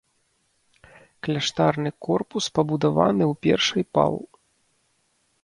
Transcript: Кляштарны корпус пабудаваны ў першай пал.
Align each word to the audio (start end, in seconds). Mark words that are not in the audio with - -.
Кляштарны 1.27 1.89
корпус 2.07 2.45
пабудаваны 2.57 3.23
ў 3.31 3.41
першай 3.49 3.83
пал. 3.99 4.15